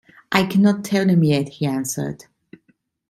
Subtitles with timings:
[0.31, 2.25] “I cannot tell them yet,” he answered.